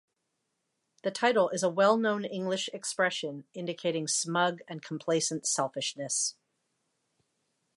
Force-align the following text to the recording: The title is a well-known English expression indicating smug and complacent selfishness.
The 1.03 1.11
title 1.11 1.49
is 1.49 1.61
a 1.61 1.69
well-known 1.69 2.25
English 2.25 2.71
expression 2.73 3.45
indicating 3.53 4.07
smug 4.07 4.61
and 4.67 4.81
complacent 4.81 5.45
selfishness. 5.45 6.33